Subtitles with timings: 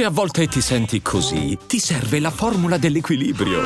[0.00, 3.60] Se a volte ti senti così, ti serve la formula dell'equilibrio.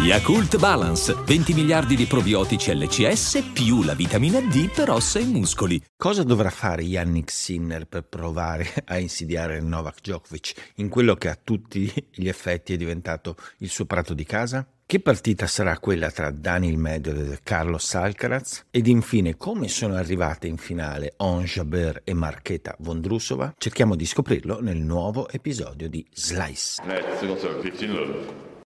[0.00, 5.80] Yakult Balance, 20 miliardi di probiotici LCS più la vitamina D per ossa e muscoli.
[5.96, 11.38] Cosa dovrà fare Yannick Sinner per provare a insidiare Novak Djokovic in quello che a
[11.40, 14.66] tutti gli effetti è diventato il suo prato di casa?
[14.92, 18.66] Che partita sarà quella tra Daniel Medvedev e Carlos Alcaraz?
[18.70, 23.54] Ed infine, come sono arrivate in finale On Jabeur e Marchetta Vondrusova?
[23.56, 26.82] Cerchiamo di scoprirlo nel nuovo episodio di Slice.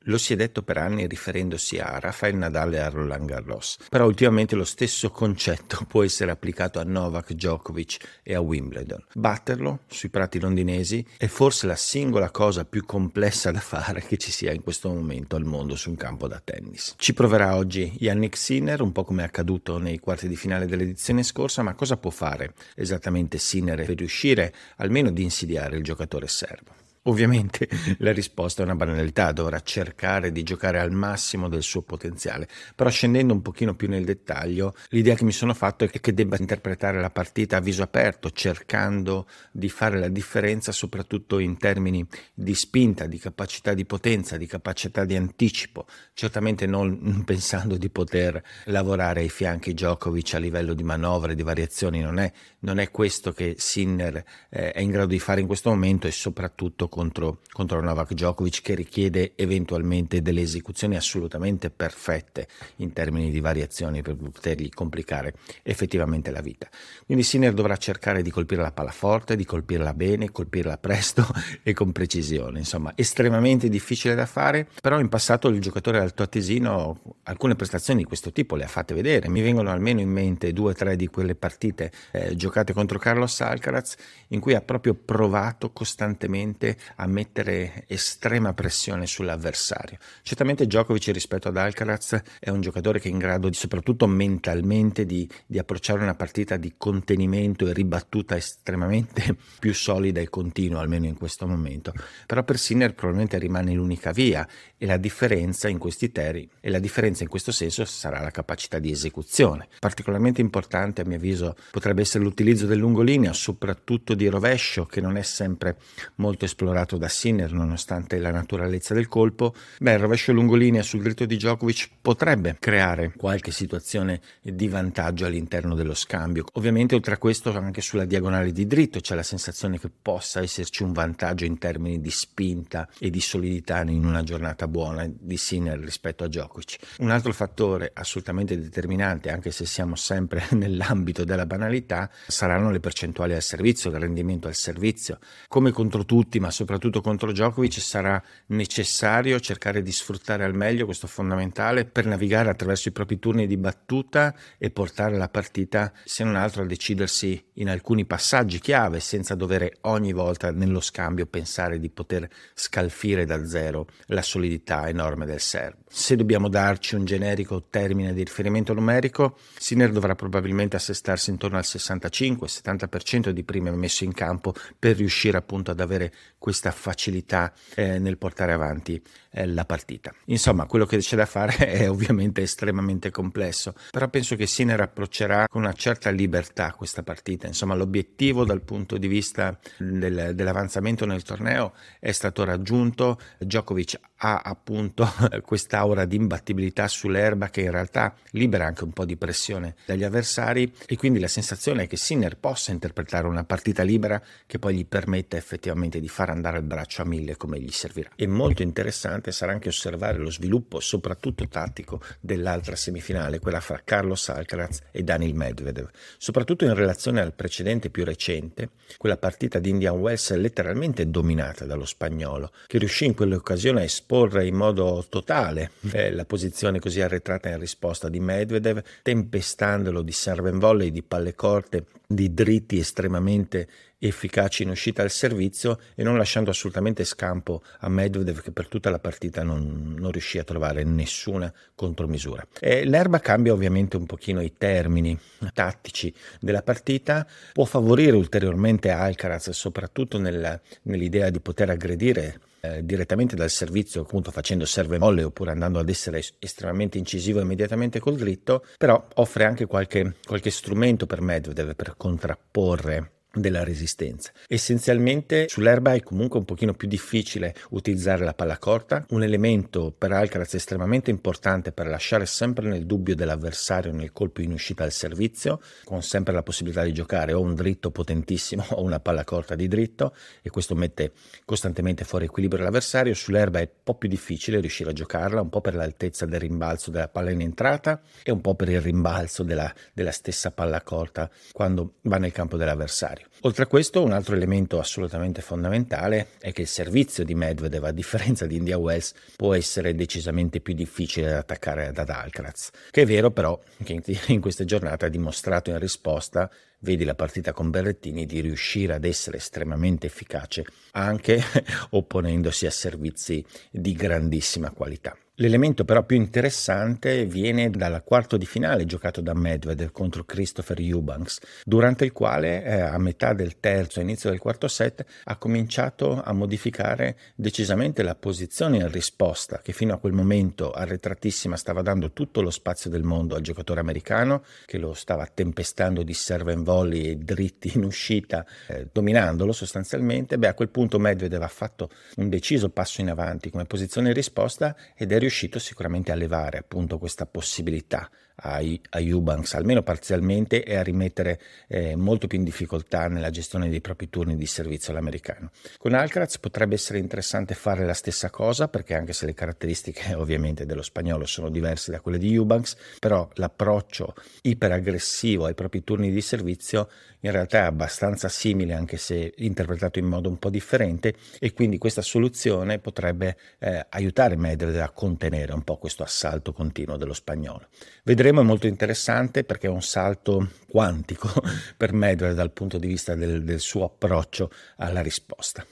[0.06, 4.06] Lo si è detto per anni riferendosi a Rafael Nadal e a Roland Garros, però
[4.06, 9.04] ultimamente lo stesso concetto può essere applicato a Novak Djokovic e a Wimbledon.
[9.14, 14.32] Batterlo sui prati londinesi è forse la singola cosa più complessa da fare che ci
[14.32, 16.94] sia in questo momento al mondo su un campo da tennis.
[16.96, 21.22] Ci proverà oggi Yannick Sinner, un po' come è accaduto nei quarti di finale dell'edizione
[21.22, 26.81] scorsa, ma cosa può fare esattamente Sinner per riuscire almeno ad insidiare il giocatore serbo?
[27.06, 32.46] Ovviamente la risposta è una banalità, dovrà cercare di giocare al massimo del suo potenziale,
[32.76, 36.36] però scendendo un pochino più nel dettaglio, l'idea che mi sono fatto è che debba
[36.38, 42.54] interpretare la partita a viso aperto, cercando di fare la differenza soprattutto in termini di
[42.54, 49.22] spinta, di capacità di potenza, di capacità di anticipo, certamente non pensando di poter lavorare
[49.22, 52.30] ai fianchi Djokovic a livello di manovre, di variazioni, non è,
[52.60, 56.12] non è questo che Sinner eh, è in grado di fare in questo momento e
[56.12, 63.40] soprattutto contro, contro Novak Djokovic che richiede eventualmente delle esecuzioni assolutamente perfette in termini di
[63.40, 65.32] variazioni per potergli complicare
[65.62, 66.68] effettivamente la vita.
[67.06, 71.26] Quindi Sinner dovrà cercare di colpire la palla forte, di colpirla bene, colpirla presto
[71.64, 77.54] e con precisione, insomma estremamente difficile da fare, però in passato il giocatore altoatesino alcune
[77.54, 80.74] prestazioni di questo tipo le ha fatte vedere, mi vengono almeno in mente due o
[80.74, 83.94] tre di quelle partite eh, giocate contro Carlos Alcaraz
[84.28, 89.98] in cui ha proprio provato costantemente a mettere estrema pressione sull'avversario.
[90.22, 95.06] Certamente Djokovic rispetto ad Alcaraz è un giocatore che è in grado, di, soprattutto mentalmente,
[95.06, 101.06] di, di approcciare una partita di contenimento e ribattuta estremamente più solida e continua, almeno
[101.06, 101.92] in questo momento.
[102.26, 104.46] Però per Sinner probabilmente rimane l'unica via
[104.76, 108.78] e la differenza in questi terri e la differenza in questo senso sarà la capacità
[108.78, 109.68] di esecuzione.
[109.78, 115.16] Particolarmente importante a mio avviso potrebbe essere l'utilizzo del lungolinea, soprattutto di rovescio, che non
[115.16, 115.76] è sempre
[116.16, 121.02] molto esplorato esplorato da Sinner nonostante la naturalezza del colpo, beh, il rovescio lungolinea sul
[121.02, 126.46] dritto di Djokovic potrebbe creare qualche situazione di vantaggio all'interno dello scambio.
[126.54, 130.82] Ovviamente oltre a questo anche sulla diagonale di dritto c'è la sensazione che possa esserci
[130.82, 135.78] un vantaggio in termini di spinta e di solidità in una giornata buona di Sinner
[135.78, 136.78] rispetto a Djokovic.
[136.98, 143.34] Un altro fattore assolutamente determinante, anche se siamo sempre nell'ambito della banalità, saranno le percentuali
[143.34, 145.18] al servizio, il rendimento al servizio.
[145.48, 151.06] Come contro tutti, ma soprattutto contro Djokovic sarà necessario cercare di sfruttare al meglio questo
[151.06, 156.36] fondamentale per navigare attraverso i propri turni di battuta e portare la partita se non
[156.36, 161.90] altro a decidersi in alcuni passaggi chiave senza dover ogni volta nello scambio pensare di
[161.90, 165.82] poter scalfire da zero la solidità enorme del serbo.
[165.88, 171.64] Se dobbiamo darci un generico termine di riferimento numerico, Sinner dovrà probabilmente assestarsi intorno al
[171.66, 176.12] 65-70% di prime messo in campo per riuscire appunto ad avere
[176.52, 180.12] questa facilità eh, nel portare avanti eh, la partita.
[180.26, 185.46] Insomma, quello che c'è da fare è ovviamente estremamente complesso, però penso che Sinner approccerà
[185.48, 187.46] con una certa libertà questa partita.
[187.46, 193.18] Insomma, l'obiettivo dal punto di vista del, dell'avanzamento nel torneo è stato raggiunto.
[193.38, 195.08] Djokovic ha appunto
[195.42, 200.72] quest'aura di imbattibilità sull'erba che in realtà libera anche un po' di pressione dagli avversari
[200.86, 204.86] e quindi la sensazione è che Sinner possa interpretare una partita libera che poi gli
[204.86, 208.10] permetta effettivamente di far andare il braccio a mille come gli servirà.
[208.14, 214.28] E molto interessante sarà anche osservare lo sviluppo, soprattutto tattico, dell'altra semifinale, quella fra Carlos
[214.28, 219.98] Alcaraz e Daniel Medvedev, soprattutto in relazione al precedente più recente, quella partita di Indian
[219.98, 224.10] Wells letteralmente dominata dallo spagnolo, che riuscì in quell'occasione a esporre
[224.42, 230.50] in modo totale eh, la posizione così arretrata in risposta di Medvedev, tempestandolo di serve
[230.50, 233.66] and volley, di palle corte, di dritti estremamente
[233.98, 238.90] efficaci in uscita al servizio e non lasciando assolutamente scampo a Medvedev che per tutta
[238.90, 242.46] la partita non, non riuscì a trovare nessuna contromisura.
[242.60, 245.18] E l'erba cambia ovviamente un pochino i termini
[245.54, 253.34] tattici della partita, può favorire ulteriormente Alcaraz soprattutto nella, nell'idea di poter aggredire eh, direttamente
[253.34, 258.64] dal servizio, appunto facendo serve molle oppure andando ad essere estremamente incisivo immediatamente col dritto,
[258.78, 264.30] però offre anche qualche, qualche strumento per Medvedev per contrapporre della resistenza.
[264.46, 270.12] Essenzialmente sull'erba è comunque un pochino più difficile utilizzare la palla corta, un elemento per
[270.12, 275.60] Alcaraz estremamente importante per lasciare sempre nel dubbio dell'avversario nel colpo in uscita al servizio,
[275.84, 279.68] con sempre la possibilità di giocare o un dritto potentissimo o una palla corta di
[279.68, 281.12] dritto e questo mette
[281.44, 283.14] costantemente fuori equilibrio l'avversario.
[283.14, 286.90] Sull'erba è un po' più difficile riuscire a giocarla, un po' per l'altezza del rimbalzo
[286.90, 291.30] della palla in entrata e un po' per il rimbalzo della, della stessa palla corta
[291.52, 293.28] quando va nel campo dell'avversario avversario.
[293.42, 297.92] Oltre a questo, un altro elemento assolutamente fondamentale è che il servizio di Medvedev, a
[297.92, 303.06] differenza di India Wells, può essere decisamente più difficile da attaccare ad Alcaraz, che è
[303.06, 308.26] vero però che in queste giornate ha dimostrato in risposta vedi la partita con Berrettini,
[308.26, 311.40] di riuscire ad essere estremamente efficace anche
[311.90, 315.16] opponendosi a servizi di grandissima qualità.
[315.36, 321.40] L'elemento però più interessante viene dal quarto di finale giocato da Medvedev contro Christopher Eubanks,
[321.64, 326.22] durante il quale eh, a metà del terzo e inizio del quarto set ha cominciato
[326.22, 332.12] a modificare decisamente la posizione in risposta che fino a quel momento arretratissima stava dando
[332.12, 336.64] tutto lo spazio del mondo al giocatore americano che lo stava tempestando di serve and
[336.64, 340.36] volley e dritti in uscita, eh, dominandolo sostanzialmente.
[340.36, 344.14] Beh, a quel punto Medvedev ha fatto un deciso passo in avanti come posizione in
[344.14, 350.76] risposta ed è riuscito sicuramente a levare appunto questa possibilità a, Eubanks, almeno parzialmente, e
[350.76, 355.50] a rimettere eh, molto più in difficoltà nella gestione dei propri turni di servizio all'americano.
[355.78, 360.66] Con Alcaraz potrebbe essere interessante fare la stessa cosa, perché anche se le caratteristiche ovviamente
[360.66, 366.20] dello spagnolo sono diverse da quelle di Eubanks, però l'approccio iperaggressivo ai propri turni di
[366.20, 366.88] servizio
[367.24, 371.78] in realtà è abbastanza simile, anche se interpretato in modo un po' differente, e quindi
[371.78, 377.68] questa soluzione potrebbe eh, aiutare Medvedev a contenere un po' questo assalto continuo dello spagnolo.
[378.02, 381.28] Vedremo vedremo è molto interessante perché è un salto quantico
[381.76, 385.66] per Medvedev dal punto di vista del, del suo approccio alla risposta.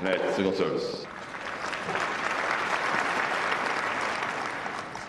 [0.00, 1.08] Net, single service.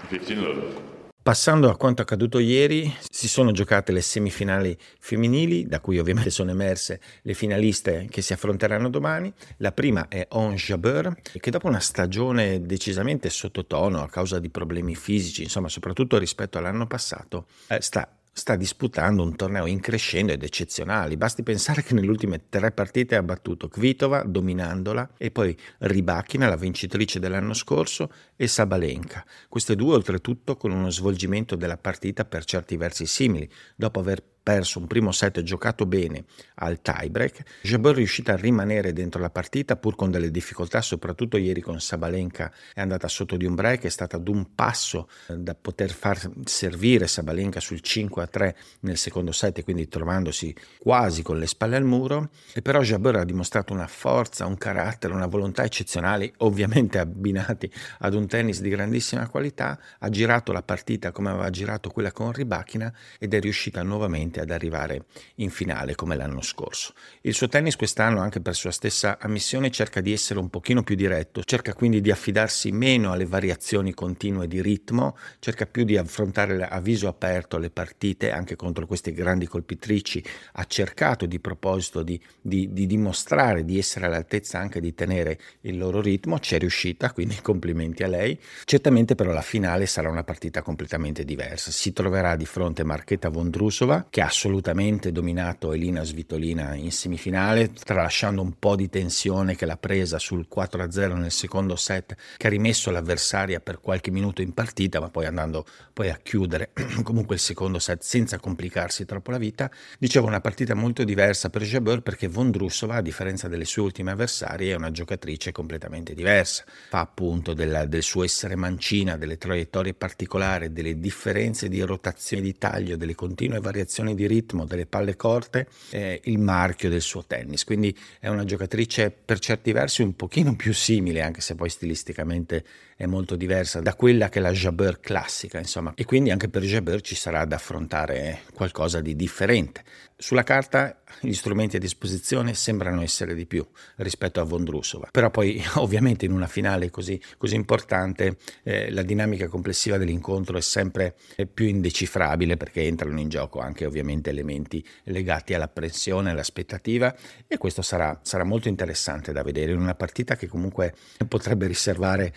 [0.08, 0.93] 15 love.
[1.24, 6.52] Passando a quanto accaduto ieri, si sono giocate le semifinali femminili, da cui ovviamente sono
[6.52, 9.32] emerse le finaliste che si affronteranno domani.
[9.60, 14.96] La prima è On Jabeur, che dopo una stagione decisamente sottotono a causa di problemi
[14.96, 20.42] fisici, insomma soprattutto rispetto all'anno passato, eh, sta sta disputando un torneo in crescendo ed
[20.42, 21.18] eccezionale.
[21.18, 26.56] Basti pensare che nelle ultime tre partite ha battuto Kvitova dominandola e poi Ribachina, la
[26.56, 29.24] vincitrice dell'anno scorso, e Sabalenka.
[29.48, 34.80] Queste due oltretutto con uno svolgimento della partita per certi versi simili, dopo aver perso
[34.80, 36.26] un primo set giocato bene
[36.56, 41.38] al tiebreak, Jabeur è riuscita a rimanere dentro la partita pur con delle difficoltà, soprattutto
[41.38, 45.38] ieri con Sabalenka è andata sotto di un break, è stata ad un passo eh,
[45.38, 51.24] da poter far servire Sabalenka sul 5 a 3 nel secondo set, quindi trovandosi quasi
[51.24, 55.28] con le spalle al muro, e però Jabeur ha dimostrato una forza, un carattere, una
[55.28, 61.30] volontà eccezionali, ovviamente abbinati ad un tennis di grandissima qualità, ha girato la partita come
[61.30, 66.16] aveva girato quella con Ribachina ed è riuscita nuovamente finalmente ad arrivare in finale come
[66.16, 66.94] l'anno scorso.
[67.22, 70.96] Il suo tennis quest'anno, anche per sua stessa ammissione, cerca di essere un pochino più
[70.96, 76.68] diretto, cerca quindi di affidarsi meno alle variazioni continue di ritmo, cerca più di affrontare
[76.68, 82.20] a viso aperto le partite anche contro queste grandi colpitrici, ha cercato di proposito di,
[82.42, 87.12] di, di dimostrare di essere all'altezza anche di tenere il loro ritmo, ci è riuscita,
[87.12, 88.40] quindi complimenti a lei.
[88.66, 94.08] Certamente però la finale sarà una partita completamente diversa, si troverà di fronte Marchetta Vondrusova
[94.10, 99.78] che ha assolutamente dominato Elina Svitolina in semifinale, tralasciando un po' di tensione che l'ha
[99.78, 105.00] presa sul 4-0 nel secondo set, che ha rimesso l'avversaria per qualche minuto in partita,
[105.00, 106.72] ma poi andando poi a chiudere
[107.04, 109.70] comunque il secondo set senza complicarsi troppo la vita.
[110.00, 114.74] Dicevo una partita molto diversa per Jabeur perché Vondrusova, a differenza delle sue ultime avversarie,
[114.74, 116.64] è una giocatrice completamente diversa.
[116.90, 122.58] Fa appunto della, del suo essere mancina, delle traiettorie particolari, delle differenze di rotazione di
[122.58, 127.64] taglio, delle continue variazioni di ritmo delle palle corte è il marchio del suo tennis,
[127.64, 132.64] quindi è una giocatrice per certi versi un pochino più simile, anche se poi stilisticamente
[133.04, 136.64] è molto diversa da quella che è la Jabeur classica, insomma, e quindi anche per
[136.64, 139.84] Jabeur ci sarà da affrontare qualcosa di differente.
[140.16, 143.66] Sulla carta gli strumenti a disposizione sembrano essere di più
[143.98, 149.48] rispetto a Vondrusova, però poi ovviamente in una finale così, così importante eh, la dinamica
[149.48, 151.16] complessiva dell'incontro è sempre
[151.54, 157.14] più indecifrabile perché entrano in gioco anche ovviamente elementi legati alla pressione, all'aspettativa.
[157.48, 160.96] E questo sarà, sarà molto interessante da vedere in una partita che comunque
[161.28, 162.34] potrebbe riservare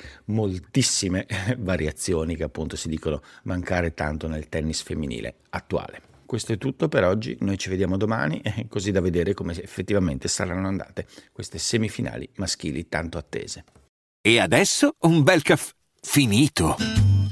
[0.56, 1.26] moltissime
[1.58, 6.02] variazioni che appunto si dicono mancare tanto nel tennis femminile attuale.
[6.26, 10.66] questo è tutto per oggi, noi ci vediamo domani, così da vedere come effettivamente saranno
[10.66, 13.64] andate queste semifinali maschili tanto attese.
[14.20, 17.05] E adesso un bel caffè finito.